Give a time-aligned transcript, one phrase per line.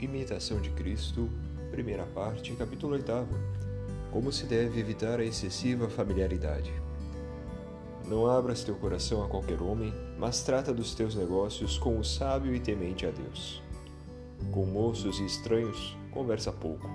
[0.00, 1.28] Imitação de Cristo,
[1.70, 3.12] primeira parte, capítulo 8.
[4.10, 6.72] Como se deve evitar a excessiva familiaridade.
[8.08, 12.54] Não abras teu coração a qualquer homem, mas trata dos teus negócios com o sábio
[12.54, 13.62] e temente a Deus.
[14.50, 16.88] Com moços e estranhos, conversa pouco.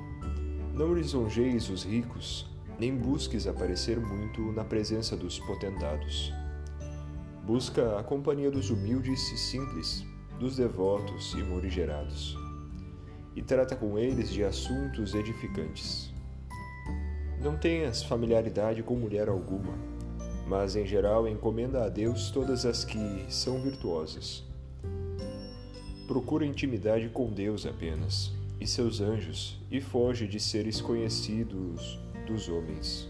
[0.74, 2.50] Não lisonjeis os ricos,
[2.80, 6.34] nem busques aparecer muito na presença dos potentados.
[7.46, 10.04] Busca a companhia dos humildes e simples,
[10.40, 12.45] dos devotos e morigerados
[13.36, 16.10] e trata com eles de assuntos edificantes.
[17.42, 19.74] Não tenhas familiaridade com mulher alguma,
[20.48, 24.44] mas em geral encomenda a Deus todas as que são virtuosas.
[26.08, 33.10] Procura intimidade com Deus apenas e seus anjos e foge de seres conhecidos dos homens.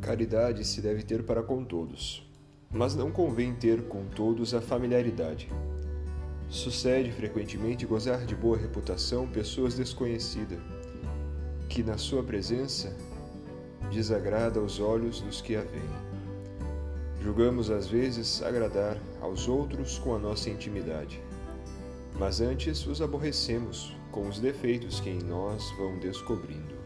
[0.00, 2.31] Caridade se deve ter para com todos
[2.72, 5.48] mas não convém ter com todos a familiaridade.
[6.48, 10.58] Sucede frequentemente gozar de boa reputação pessoas desconhecidas,
[11.68, 12.94] que na sua presença
[13.90, 16.12] desagrada aos olhos dos que a veem.
[17.22, 21.22] Julgamos às vezes agradar aos outros com a nossa intimidade,
[22.18, 26.81] mas antes os aborrecemos com os defeitos que em nós vão descobrindo.